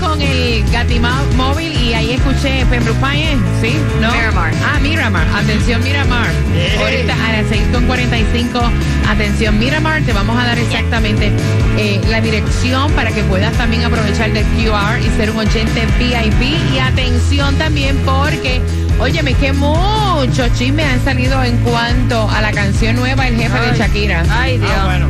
con 0.00 0.20
el 0.20 0.64
Gatimao 0.70 1.24
móvil 1.36 1.72
y 1.72 1.92
ahí 1.94 2.12
escuché 2.12 2.64
Pembroke 2.66 2.98
Pines, 3.00 3.38
¿sí? 3.60 3.76
¿No? 4.00 4.10
Miramar. 4.10 4.52
Ah, 4.64 4.78
Miramar. 4.80 5.26
Atención, 5.34 5.82
Miramar. 5.82 6.28
Ey. 6.56 6.76
Ahorita 6.82 7.12
a 7.14 7.32
las 7.32 7.46
6.45. 7.46 8.60
Atención, 9.08 9.58
Miramar. 9.58 10.02
Te 10.02 10.12
vamos 10.12 10.38
a 10.38 10.44
dar 10.46 10.58
exactamente 10.58 11.30
eh, 11.78 12.00
la 12.08 12.20
dirección 12.20 12.90
para 12.92 13.10
que 13.12 13.22
puedas 13.24 13.52
también 13.54 13.84
aprovechar 13.84 14.32
del 14.32 14.44
QR 14.46 14.98
y 15.00 15.10
ser 15.16 15.30
un 15.30 15.38
oyente 15.38 15.86
VIP. 15.98 16.56
Y 16.74 16.78
atención 16.78 17.56
también 17.56 17.96
porque, 18.04 18.60
óyeme, 18.98 19.34
que 19.34 19.52
muchos 19.52 20.52
chismes 20.54 20.86
han 20.86 21.04
salido 21.04 21.42
en 21.44 21.56
cuanto 21.58 22.28
a 22.30 22.40
la 22.40 22.52
canción 22.52 22.96
nueva 22.96 23.28
El 23.28 23.36
Jefe 23.36 23.58
de. 23.60 23.78
Shakira. 23.78 24.24
ay 24.30 24.58
Dios 24.58 24.70
Ah, 24.74 24.86
bueno. 24.86 25.06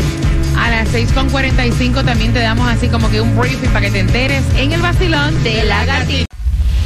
A 0.60 0.68
las 0.68 0.92
6.45 0.92 2.04
también 2.04 2.34
te 2.34 2.40
damos 2.40 2.68
así 2.68 2.88
como 2.88 3.10
que 3.10 3.18
un 3.20 3.34
briefing 3.34 3.70
para 3.70 3.86
que 3.86 3.92
te 3.92 4.00
enteres 4.00 4.44
en 4.56 4.72
el 4.72 4.82
vacilón 4.82 5.42
de 5.42 5.64
la 5.64 5.86
gatita 5.86 6.26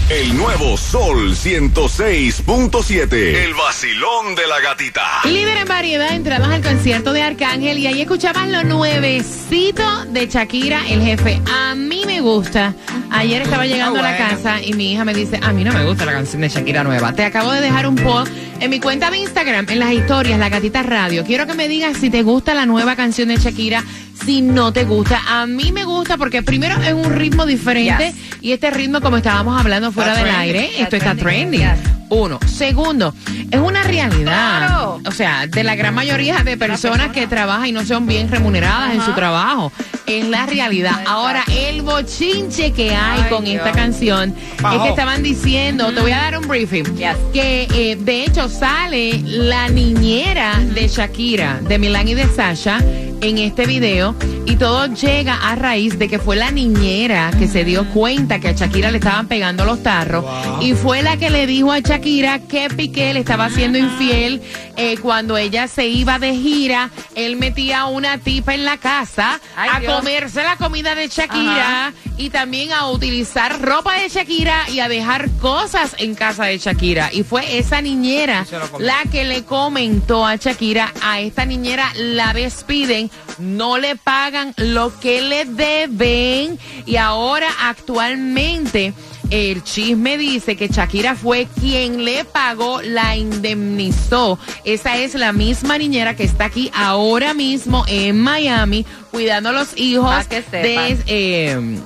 El 0.08 0.36
nuevo 0.36 0.76
Sol 0.76 1.34
106.7. 1.34 3.12
El 3.12 3.54
vacilón 3.54 4.36
de 4.36 4.46
la 4.46 4.60
gatita. 4.60 5.02
Líder 5.24 5.56
en 5.56 5.66
variedad, 5.66 6.14
entradas 6.14 6.50
al 6.50 6.62
concierto 6.62 7.12
de 7.12 7.22
Arcángel 7.22 7.78
y 7.78 7.88
ahí 7.88 8.02
escuchabas 8.02 8.48
lo 8.48 8.62
nuevecito 8.62 10.04
de 10.04 10.28
Shakira, 10.28 10.86
el 10.88 11.02
jefe. 11.02 11.40
A 11.52 11.74
mí 11.74 12.04
me 12.06 12.20
gusta. 12.20 12.74
Ayer 13.16 13.42
estaba 13.42 13.64
llegando 13.66 14.00
Ah, 14.00 14.09
a 14.09 14.11
la 14.12 14.18
bueno. 14.18 14.30
casa 14.40 14.61
y 14.62 14.73
mi 14.73 14.92
hija 14.92 15.04
me 15.04 15.14
dice, 15.14 15.38
a 15.42 15.52
mí 15.52 15.62
no 15.64 15.73
me 15.73 15.85
gusta 15.85 16.04
la 16.04 16.12
canción 16.12 16.42
de 16.42 16.49
Shakira 16.49 16.83
nueva. 16.85 17.12
Te 17.14 17.25
acabo 17.25 17.52
de 17.52 17.61
dejar 17.61 17.87
un 17.87 17.94
post 17.97 18.30
en 18.61 18.71
mi 18.71 18.80
cuenta 18.80 19.11
de 19.11 19.18
Instagram, 19.18 19.66
en 19.68 19.78
las 19.78 19.92
historias, 19.92 20.38
La 20.38 20.49
Gatita 20.49 20.83
Radio. 20.83 21.25
Quiero 21.25 21.47
que 21.47 21.54
me 21.54 21.68
digas 21.68 21.97
si 21.99 22.11
te 22.11 22.23
gusta 22.23 22.54
la 22.54 22.66
nueva 22.66 22.97
canción 22.97 23.28
de 23.28 23.37
Shakira, 23.37 23.85
si 24.25 24.42
no 24.42 24.73
te 24.73 24.85
gusta. 24.85 25.21
A 25.28 25.47
mí 25.47 25.71
me 25.73 25.85
gusta 25.85 26.16
porque 26.16 26.42
primero 26.42 26.75
es 26.83 26.92
un 26.92 27.12
ritmo 27.14 27.47
diferente 27.47 28.12
Yes. 28.14 28.38
y 28.40 28.52
este 28.52 28.71
ritmo, 28.71 29.00
como 29.00 29.16
estábamos 29.18 29.59
hablando 29.61 29.92
fuera 29.92 30.16
del 30.16 30.30
aire, 30.30 30.71
esto 30.80 30.97
está 30.97 31.14
trending, 31.14 31.61
trending. 31.61 31.83
yes. 31.85 31.93
Uno. 32.11 32.38
Segundo, 32.46 33.14
es 33.50 33.58
una 33.61 33.82
realidad. 33.82 34.66
Claro. 34.68 35.00
O 35.06 35.11
sea, 35.12 35.46
de 35.46 35.64
la 35.64 35.75
gran 35.75 35.94
mayoría 35.94 36.38
de 36.44 36.56
personas 36.56 37.08
que 37.12 37.26
trabajan 37.26 37.66
y 37.66 37.73
no 37.73 37.84
son 37.84 38.06
bien 38.06 38.30
remuneradas 38.30 38.94
en 38.94 39.02
su 39.02 39.12
trabajo. 39.12 39.73
Es 40.06 40.26
la 40.26 40.44
realidad. 40.46 41.00
Ahora, 41.06 41.42
el 41.49 41.82
bochinche 41.82 42.73
que 42.73 42.94
hay 42.94 43.23
Ay, 43.25 43.30
con 43.30 43.44
Dios. 43.44 43.56
esta 43.64 43.73
canción 43.73 44.34
es 44.37 44.82
que 44.82 44.88
estaban 44.90 45.23
diciendo, 45.23 45.92
te 45.92 46.00
voy 46.00 46.12
a 46.12 46.18
dar 46.18 46.38
un 46.38 46.46
briefing, 46.46 46.84
Yes. 46.96 47.16
que 47.32 47.66
eh, 47.75 47.96
de 47.99 48.25
hecho 48.25 48.49
sale 48.49 49.20
la 49.25 49.68
niñera 49.68 50.58
de 50.61 50.88
Shakira, 50.88 51.61
de 51.62 51.78
Milán 51.78 52.06
y 52.08 52.14
de 52.14 52.26
Sasha, 52.28 52.78
en 53.24 53.38
este 53.38 53.66
video. 53.66 54.14
Y 54.46 54.56
todo 54.56 54.86
llega 54.86 55.34
a 55.34 55.54
raíz 55.56 55.98
de 55.98 56.08
que 56.08 56.18
fue 56.18 56.36
la 56.36 56.50
niñera 56.50 57.30
que 57.38 57.48
se 57.48 57.64
dio 57.64 57.88
cuenta 57.90 58.38
que 58.38 58.48
a 58.48 58.52
Shakira 58.52 58.90
le 58.90 58.98
estaban 58.98 59.26
pegando 59.26 59.64
los 59.64 59.82
tarros. 59.82 60.24
Wow. 60.24 60.62
Y 60.62 60.74
fue 60.74 61.02
la 61.02 61.16
que 61.16 61.30
le 61.30 61.46
dijo 61.46 61.72
a 61.72 61.80
Shakira 61.80 62.40
que 62.40 62.68
Piqué 62.68 63.14
le 63.14 63.20
estaba 63.20 63.48
siendo 63.48 63.78
infiel 63.78 64.42
eh, 64.76 64.98
cuando 64.98 65.36
ella 65.38 65.66
se 65.66 65.86
iba 65.88 66.18
de 66.18 66.34
gira. 66.34 66.90
Él 67.14 67.36
metía 67.36 67.80
a 67.80 67.86
una 67.86 68.18
tipa 68.18 68.54
en 68.54 68.64
la 68.64 68.76
casa 68.76 69.40
Ay, 69.56 69.70
a 69.72 69.80
Dios. 69.80 69.94
comerse 69.94 70.42
la 70.42 70.56
comida 70.56 70.94
de 70.94 71.08
Shakira 71.08 71.86
Ajá. 71.88 71.92
Y 72.16 72.30
también 72.30 72.73
a 72.73 72.88
utilizar 72.90 73.61
ropa 73.61 73.94
de 73.94 74.09
Shakira 74.09 74.68
y 74.71 74.80
a 74.80 74.88
dejar 74.88 75.30
cosas 75.40 75.97
en 75.99 76.14
casa 76.14 76.44
de 76.44 76.59
Shakira. 76.59 77.11
Y 77.12 77.23
fue 77.23 77.59
esa 77.59 77.80
niñera 77.80 78.47
la 78.78 79.02
que 79.11 79.25
le 79.25 79.44
comentó 79.44 80.26
a 80.26 80.37
Shakira, 80.37 80.92
a 81.02 81.21
esta 81.21 81.44
niñera 81.44 81.92
la 81.97 82.33
despiden, 82.33 83.11
no 83.38 83.78
le 83.78 83.97
pagan 83.97 84.54
lo 84.56 84.99
que 85.00 85.23
le 85.23 85.44
deben 85.44 86.59
y 86.87 86.97
ahora 86.97 87.49
actualmente 87.62 88.94
el 89.34 89.64
chisme 89.64 90.16
dice 90.16 90.54
que 90.54 90.68
Shakira 90.68 91.16
fue 91.16 91.48
quien 91.60 92.04
le 92.04 92.24
pagó, 92.24 92.80
la 92.82 93.16
indemnizó. 93.16 94.38
Esa 94.64 94.96
es 94.98 95.14
la 95.14 95.32
misma 95.32 95.76
niñera 95.76 96.14
que 96.14 96.22
está 96.22 96.44
aquí 96.44 96.70
ahora 96.72 97.34
mismo 97.34 97.84
en 97.88 98.20
Miami 98.20 98.86
cuidando 99.10 99.48
a 99.48 99.52
los 99.52 99.76
hijos 99.76 100.28
que 100.28 100.40
de, 100.42 100.98
eh, 101.08 101.78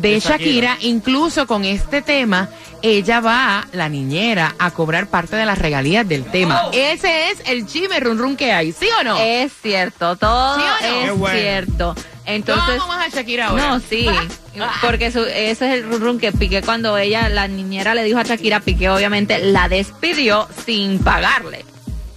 de 0.00 0.20
Shakira. 0.20 0.78
Incluso 0.82 1.48
con 1.48 1.64
este 1.64 2.02
tema, 2.02 2.48
ella 2.82 3.18
va, 3.18 3.66
la 3.72 3.88
niñera, 3.88 4.54
a 4.60 4.70
cobrar 4.70 5.08
parte 5.08 5.34
de 5.34 5.44
las 5.44 5.58
regalías 5.58 6.06
del 6.06 6.24
tema. 6.24 6.66
Ese 6.72 7.30
es 7.30 7.42
el 7.46 7.66
chisme 7.66 7.98
run 7.98 8.18
run 8.18 8.36
que 8.36 8.52
hay, 8.52 8.70
¿sí 8.70 8.86
o 9.00 9.02
no? 9.02 9.18
Es 9.18 9.52
cierto, 9.60 10.14
todo 10.14 10.56
¿Sí 10.56 10.62
o 10.62 10.88
no? 10.88 11.04
es 11.04 11.18
bueno. 11.18 11.38
cierto. 11.38 11.94
Entonces, 12.24 12.76
¿Cómo 12.80 12.88
vas 12.94 13.06
a 13.12 13.16
Shakira 13.16 13.48
ahora? 13.48 13.68
no, 13.70 13.80
sí, 13.80 14.06
porque 14.82 15.10
su- 15.10 15.24
ese 15.24 15.50
es 15.50 15.60
el 15.62 15.84
run 15.84 16.00
run 16.00 16.18
que 16.20 16.30
Piqué 16.32 16.62
cuando 16.62 16.96
ella, 16.96 17.28
la 17.28 17.48
niñera 17.48 17.94
le 17.94 18.04
dijo 18.04 18.18
a 18.18 18.22
Shakira, 18.22 18.60
Piqué 18.60 18.88
obviamente 18.90 19.38
la 19.40 19.68
despidió 19.68 20.46
sin 20.64 20.98
pagarle. 21.00 21.64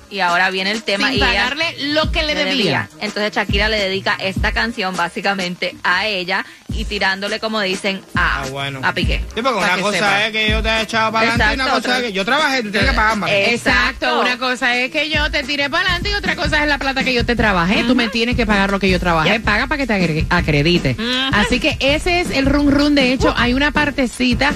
Y 0.10 0.20
ahora 0.20 0.50
viene 0.52 0.72
el 0.72 0.84
tema 0.84 1.08
Sin 1.08 1.16
y 1.16 1.18
ella 1.18 1.28
pagarle 1.28 1.76
lo 1.94 2.12
que 2.12 2.24
le 2.24 2.36
debía. 2.36 2.90
Entonces 3.02 3.34
Shakira 3.34 3.70
le 3.70 3.78
dedica 3.80 4.16
esta 4.20 4.52
canción 4.52 4.96
básicamente 4.96 5.76
a 5.84 6.06
ella 6.06 6.46
y 6.74 6.86
tirándole, 6.86 7.40
como 7.40 7.60
dicen, 7.62 8.02
a, 8.16 8.42
Ah, 8.44 8.46
bueno. 8.52 8.82
a 8.84 8.94
Piqué. 8.94 9.20
Sí, 9.34 9.42
porque 9.42 9.60
Pa' 9.60 9.74
una 9.74 9.78
cosa 9.82 9.94
sepa. 9.98 10.26
es 10.28 10.32
que 10.32 10.50
yo 10.50 10.62
te 10.62 10.70
he 10.70 10.82
echado 10.82 11.12
para 11.12 11.30
adelante 11.30 11.54
y 11.56 11.60
una 11.62 11.72
cosa 11.74 11.98
es 11.98 12.04
que 12.04 12.14
yo 12.14 12.26
trabajé, 12.26 12.64
tú 12.64 12.72
tienes 12.72 12.90
que 12.92 12.96
pagarme. 12.96 13.32
Eh, 13.32 13.54
Exacto. 13.54 14.06
Exacto. 14.06 14.22
una 14.22 14.38
cosa 14.38 14.76
es 14.78 14.92
que 14.92 15.10
yo 15.10 15.32
te 15.32 15.44
tiré 15.44 15.70
para 15.70 15.84
adelante 15.84 16.10
y 16.12 16.14
otra 16.14 16.36
cosa 16.36 16.62
es 16.62 16.68
la 16.70 16.78
plata 16.78 17.04
que 17.04 17.14
yo 17.14 17.26
te 17.26 17.36
trabajé. 17.36 17.84
Tú 17.84 17.96
me 17.96 18.08
tienes 18.10 18.36
que 18.36 18.46
pagar 18.46 18.72
lo 18.72 18.80
que 18.80 18.90
yo 18.90 19.00
trabajé. 19.00 19.40
Paga 19.40 19.68
para 19.68 19.78
que 19.86 19.88
te 19.88 20.26
acredite. 20.30 20.96
Así 21.34 21.60
que 21.60 21.78
ese 21.80 22.20
es 22.22 22.30
el 22.32 22.46
run 22.46 22.72
run. 22.72 22.96
De 22.96 23.12
hecho, 23.14 23.34
hay 23.38 23.54
una 23.54 23.72
partecita. 23.72 24.54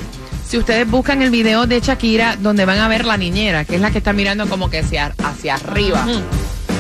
Si 0.50 0.58
ustedes 0.58 0.90
buscan 0.90 1.22
el 1.22 1.30
video 1.30 1.68
de 1.68 1.80
Shakira, 1.80 2.36
donde 2.40 2.66
van 2.66 2.80
a 2.80 2.88
ver 2.88 3.06
la 3.06 3.18
niñera, 3.18 3.66
que 3.66 3.76
es 3.76 3.82
la 3.82 3.92
que 3.92 4.00
está 4.00 4.14
mirando 4.14 4.48
como 4.50 4.68
que 4.68 4.80
hacia, 4.80 5.14
hacia 5.24 5.54
arriba. 5.54 6.08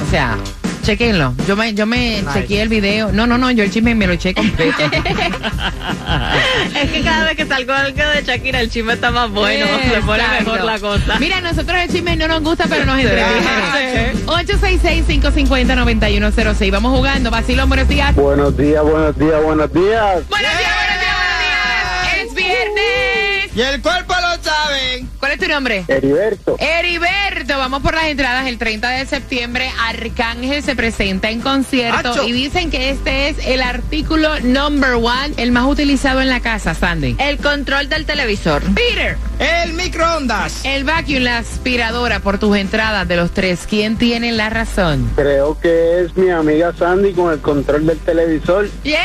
O 0.08 0.10
sea, 0.10 0.40
chequenlo. 0.82 1.36
Yo 1.48 1.56
me, 1.56 1.76
yo 1.76 1.86
me 1.86 2.24
chequeé 2.34 2.64
el 2.64 2.70
video. 2.70 3.12
No, 3.12 3.28
no, 3.28 3.38
no, 3.38 3.52
yo 3.52 3.64
el 3.64 3.70
chisme 3.72 3.94
me 3.94 4.08
lo 4.08 4.14
eché 4.14 4.34
completo. 4.34 4.84
Es 6.82 6.90
que 6.90 7.02
cada 7.04 7.26
vez 7.26 7.36
que 7.38 7.46
salgo 7.46 7.72
algo 7.74 7.96
de 7.96 8.24
Shakira, 8.24 8.60
el 8.62 8.72
chisme 8.72 8.94
está 8.94 9.12
más 9.12 9.30
bueno, 9.30 9.68
se 9.68 10.02
pone 10.02 10.24
Exacto. 10.24 10.46
mejor 10.46 10.64
la 10.64 10.80
cosa. 10.80 11.20
Mira, 11.20 11.40
nosotros 11.40 11.78
el 11.80 11.92
chisme 11.92 12.16
no 12.16 12.28
nos 12.28 12.42
gusta, 12.42 12.66
pero 12.68 12.86
nos 12.86 12.98
entretiene. 13.00 13.30
Sí. 14.16 14.24
866-550-9106. 14.26 16.72
Vamos 16.72 16.98
jugando. 16.98 17.30
Vacilón, 17.30 17.70
buenos 17.70 17.88
días. 17.88 18.16
Buenos 18.16 18.58
días, 18.58 18.82
buenos 18.84 19.16
días, 19.16 19.44
buenos 19.44 19.72
días. 19.72 20.28
Buenos 20.28 20.58
días, 20.58 20.72
buenos 20.76 21.00
días, 21.00 21.16
buenos 21.20 21.40
días. 21.40 22.26
Es 22.26 22.34
viernes. 22.34 23.19
Y 23.60 23.62
el 23.62 23.82
cuerpo 23.82 24.13
lo 24.13 24.42
sabe. 24.42 25.06
¿Cuál 25.20 25.34
es 25.34 25.39
tu 25.39 25.48
nombre? 25.50 25.84
Heriberto, 25.89 26.56
Heriberto, 26.60 27.58
vamos 27.58 27.82
por 27.82 27.94
las 27.94 28.06
entradas 28.06 28.48
el 28.48 28.58
30 28.58 28.88
de 28.89 29.06
septiembre. 29.06 29.70
Arcángel 29.82 30.63
se 30.63 30.78
presenta 30.78 31.30
en 31.30 31.42
concierto 31.42 32.12
Acho. 32.12 32.24
y 32.25 32.32
dicen 32.32 32.72
que 32.72 32.89
este 32.92 33.28
es 33.28 33.36
el 33.46 33.62
artículo 33.62 34.39
number 34.39 34.94
one, 34.94 35.34
el 35.36 35.51
más 35.51 35.66
utilizado 35.66 36.22
en 36.22 36.30
la 36.30 36.39
casa, 36.39 36.74
Sandy. 36.74 37.18
El 37.20 37.36
control 37.39 37.89
del 37.89 38.06
televisor. 38.06 38.62
Peter, 38.74 39.18
El 39.39 39.74
microondas. 39.74 40.63
el 40.63 40.86
vacuum, 40.86 41.20
la 41.24 41.39
aspiradora 41.39 42.22
por 42.22 42.39
tus 42.39 42.56
entradas 42.56 43.06
de 43.10 43.18
los 43.18 43.32
tres. 43.32 43.68
¿Quién 43.70 43.98
tiene 43.98 44.32
la 44.32 44.50
razón? 44.50 45.12
creo 45.18 45.60
que 45.60 46.00
es 46.06 46.16
mi 46.16 46.30
amiga 46.30 46.72
Sandy 46.80 47.12
con 47.12 47.34
el 47.34 47.42
control 47.42 47.86
del 47.88 48.00
televisor. 48.00 48.70
¡Yeah! 48.86 49.00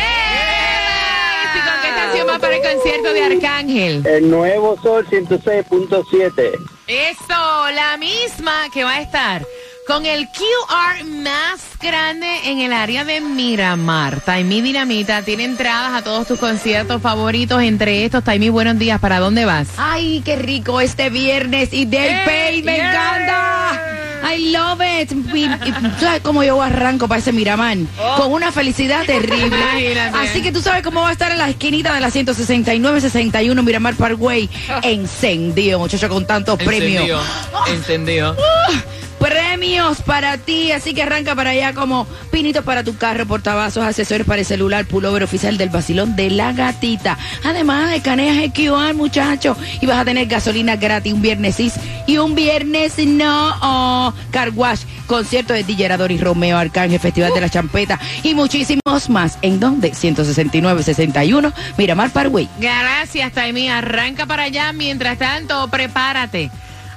¿Y 1.54 1.58
con 1.58 1.80
qué 1.82 1.88
canción 2.00 2.23
va 2.34 2.38
para 2.40 2.56
el 2.56 2.62
concierto 2.62 3.12
de 3.12 3.22
Arcángel? 3.22 4.06
El 4.06 4.30
nuevo 4.30 4.76
Sol 4.82 5.06
106.7. 5.06 6.52
Eso, 6.86 7.70
la 7.74 7.96
misma 7.96 8.68
que 8.72 8.84
va 8.84 8.96
a 8.96 9.00
estar 9.00 9.46
con 9.86 10.06
el 10.06 10.28
QR 10.28 11.04
más 11.04 11.60
grande 11.80 12.26
en 12.46 12.60
el 12.60 12.72
área 12.72 13.04
de 13.04 13.20
Miramar. 13.20 14.20
Taimi 14.22 14.62
Dinamita 14.62 15.22
tiene 15.22 15.44
entradas 15.44 15.92
a 15.92 16.02
todos 16.02 16.26
tus 16.26 16.38
conciertos 16.38 17.02
favoritos, 17.02 17.62
entre 17.62 18.04
estos. 18.04 18.24
Taimi, 18.24 18.48
buenos 18.48 18.78
días. 18.78 18.98
¿Para 19.00 19.18
dónde 19.20 19.44
vas? 19.44 19.68
Ay, 19.76 20.22
qué 20.24 20.36
rico 20.36 20.80
este 20.80 21.10
viernes 21.10 21.72
y 21.72 21.84
del 21.84 22.08
Yeah, 22.08 22.24
Pay, 22.24 22.62
me 22.62 22.76
yeah. 22.76 22.90
encanta. 22.90 24.03
I 24.25 24.50
love 24.50 24.81
it. 24.81 25.12
Y- 25.35 25.45
y 25.45 25.73
tú 25.73 25.89
¿Sabes 26.00 26.21
cómo 26.23 26.43
yo 26.43 26.60
arranco 26.63 27.06
para 27.08 27.19
ese 27.21 27.32
Miramar? 27.32 27.76
Con 28.17 28.32
una 28.32 28.50
felicidad 28.52 29.04
terrible. 29.06 29.45
Oh. 29.56 29.78
Imagínate. 29.78 30.19
Así 30.19 30.43
que 30.43 30.52
tú 30.52 30.60
sabes 30.60 30.82
cómo 30.82 31.02
va 31.02 31.10
a 31.10 31.13
estar 31.13 31.30
en 31.32 31.39
la 31.39 31.49
esquinita 31.50 31.93
de 31.95 32.00
la 32.00 32.10
169-61 32.10 33.63
Miramar 33.63 33.95
Parkway. 33.95 34.49
Encendido, 34.82 35.78
muchacho, 35.78 36.08
con 36.08 36.26
tantos 36.26 36.58
premios. 36.63 37.21
Encendido. 37.69 38.37
Premios 39.25 40.02
para 40.02 40.37
ti, 40.37 40.71
así 40.71 40.93
que 40.93 41.02
arranca 41.02 41.34
para 41.34 41.50
allá 41.50 41.73
como 41.73 42.06
pinitos 42.30 42.63
para 42.63 42.84
tu 42.84 42.95
carro, 42.99 43.25
portavasos, 43.25 43.82
accesorios 43.82 44.28
para 44.28 44.41
el 44.41 44.47
celular, 44.47 44.84
pullover 44.84 45.23
oficial 45.23 45.56
del 45.56 45.71
vacilón 45.71 46.15
de 46.15 46.28
la 46.28 46.52
gatita. 46.52 47.17
Además, 47.43 47.95
escaneas 47.95 48.37
el 48.37 48.52
QR, 48.52 48.93
muchacho, 48.93 49.56
y 49.80 49.87
vas 49.87 49.97
a 49.97 50.04
tener 50.04 50.26
gasolina 50.26 50.76
gratis 50.76 51.15
un 51.15 51.23
viernes 51.23 51.54
sí 51.54 51.73
y 52.06 52.19
un 52.19 52.34
viernes 52.34 52.99
no. 52.99 53.54
Oh, 53.63 54.13
car 54.30 54.50
wash, 54.50 54.82
concierto 55.06 55.54
de 55.54 55.65
DJ 55.65 55.89
y 56.10 56.19
Romeo 56.19 56.58
Arcángel, 56.58 57.00
Festival 57.00 57.32
de 57.32 57.41
la 57.41 57.49
Champeta 57.49 57.99
y 58.23 58.34
muchísimos 58.34 59.08
más. 59.08 59.39
¿En 59.41 59.58
donde 59.58 59.93
169-61 59.93 61.54
Miramar 61.78 62.10
Parkway. 62.10 62.47
Gracias, 62.58 63.32
Taimi. 63.32 63.71
Arranca 63.71 64.26
para 64.26 64.43
allá. 64.43 64.75
Mientras 64.75 65.17
tanto, 65.17 65.67
prepárate. 65.69 66.50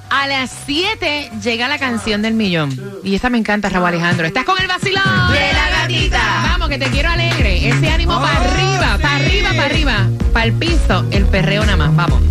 A 0.09 0.25
las 0.27 0.51
7 0.65 1.31
llega 1.41 1.67
la 1.67 1.77
canción 1.77 2.21
del 2.21 2.33
millón. 2.33 2.69
Y 3.03 3.15
esta 3.15 3.29
me 3.29 3.37
encanta, 3.37 3.69
Raúl 3.69 3.87
Alejandro. 3.87 4.25
Estás 4.25 4.45
con 4.45 4.59
el 4.59 4.67
vacilón 4.67 5.03
De 5.31 5.53
la 5.53 5.69
gatita. 5.69 6.21
Vamos, 6.43 6.69
que 6.69 6.77
te 6.77 6.85
quiero 6.87 7.09
alegre. 7.09 7.67
Ese 7.67 7.89
ánimo 7.89 8.19
para 8.21 8.37
arriba, 8.39 8.97
para 9.01 9.15
arriba, 9.17 9.49
para 9.49 9.65
arriba. 9.65 10.07
Para 10.31 10.45
el 10.45 10.53
piso, 10.53 11.05
el 11.11 11.25
perreo 11.25 11.65
nada 11.65 11.77
más. 11.77 11.95
Vamos. 11.95 12.21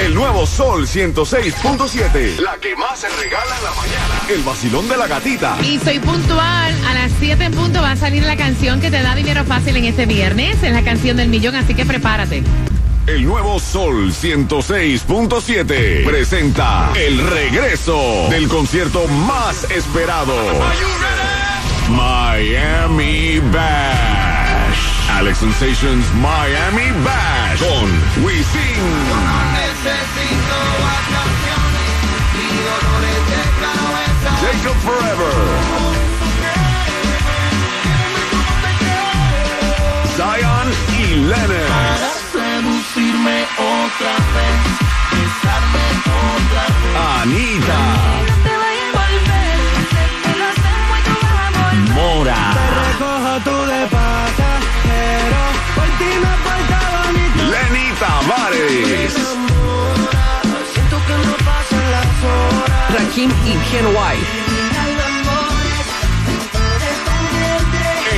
El 0.00 0.14
nuevo 0.14 0.46
Sol 0.46 0.86
106.7. 0.86 2.38
La 2.40 2.56
que 2.56 2.74
más 2.74 2.98
se 2.98 3.08
regala 3.08 3.56
en 3.56 3.64
la 3.64 3.70
mañana. 3.70 4.14
El 4.28 4.42
vacilón 4.42 4.88
de 4.88 4.96
la 4.96 5.06
gatita. 5.06 5.56
Y 5.62 5.78
soy 5.78 6.00
puntual. 6.00 6.74
A 6.86 6.94
las 6.94 7.12
7 7.20 7.44
en 7.44 7.52
punto 7.52 7.82
va 7.82 7.92
a 7.92 7.96
salir 7.96 8.24
la 8.24 8.36
canción 8.36 8.80
que 8.80 8.90
te 8.90 9.00
da 9.00 9.14
dinero 9.14 9.44
fácil 9.44 9.76
en 9.76 9.84
este 9.84 10.06
viernes. 10.06 10.62
Es 10.62 10.72
la 10.72 10.82
canción 10.82 11.16
del 11.16 11.28
millón, 11.28 11.54
así 11.54 11.74
que 11.74 11.84
prepárate. 11.84 12.42
El 13.06 13.24
nuevo 13.26 13.58
Sol 13.58 14.12
106.7 14.12 16.04
presenta 16.04 16.92
el 16.94 17.18
regreso 17.18 18.28
del 18.30 18.46
concierto 18.46 19.08
más 19.08 19.68
esperado. 19.72 20.32
Miami 21.90 23.40
Bash. 23.52 24.78
Alex 25.10 25.38
Sensations 25.38 26.06
Miami 26.14 26.92
Bash 27.02 27.58
con 27.58 28.24
Wisin. 28.24 28.82
Jacob 34.40 34.76
Forever. 34.84 35.32
Zion 40.16 40.70
y 41.00 42.21
Anita. 47.20 47.80
Mora. 51.94 52.34
Lenny 57.50 57.92
Tavares. 58.00 59.14
Rakim 62.90 63.30
y 63.46 63.56
Ken 63.70 63.86
White. 63.86 64.51